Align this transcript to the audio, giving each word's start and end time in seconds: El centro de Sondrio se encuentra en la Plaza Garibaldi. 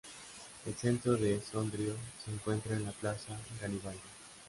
El 0.65 0.73
centro 0.73 1.13
de 1.15 1.39
Sondrio 1.43 1.93
se 2.25 2.31
encuentra 2.31 2.75
en 2.75 2.85
la 2.85 2.91
Plaza 2.91 3.37
Garibaldi. 3.61 3.99